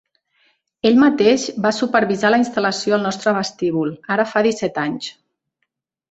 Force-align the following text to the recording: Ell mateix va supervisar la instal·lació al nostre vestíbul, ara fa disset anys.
Ell 0.89 0.95
mateix 1.01 1.43
va 1.65 1.71
supervisar 1.79 2.31
la 2.33 2.39
instal·lació 2.43 2.95
al 2.97 3.05
nostre 3.07 3.33
vestíbul, 3.35 3.91
ara 4.17 4.25
fa 4.31 4.43
disset 4.49 4.81
anys. 4.85 5.11